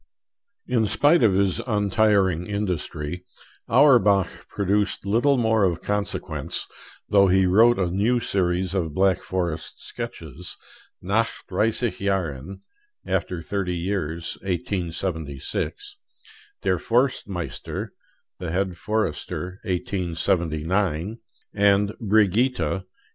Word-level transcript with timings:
In 0.65 0.87
spite 0.87 1.21
of 1.21 1.35
his 1.35 1.59
untiring 1.67 2.47
industry, 2.47 3.23
Auerbach 3.69 4.47
produced 4.49 5.05
little 5.05 5.37
more 5.37 5.63
of 5.63 5.83
consequence, 5.83 6.65
though 7.09 7.27
he 7.27 7.45
wrote 7.45 7.77
a 7.77 7.85
new 7.91 8.19
series 8.19 8.73
of 8.73 8.95
Black 8.95 9.19
Forest 9.21 9.83
sketches: 9.85 10.57
'Nach 11.03 11.45
Dreissig 11.47 11.99
Jahren' 11.99 12.61
(After 13.05 13.43
Thirty 13.43 13.75
Years: 13.77 14.39
1876); 14.41 15.97
'Der 16.63 16.79
Forstmeister' 16.79 17.89
(The 18.39 18.49
Head 18.49 18.77
Forester: 18.77 19.59
1879); 19.65 21.19
and 21.53 21.89
'Brigitta' 22.01 22.81
(1880). 22.81 22.89